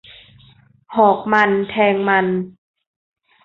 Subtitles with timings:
[0.95, 2.27] หอกมันแทงมัน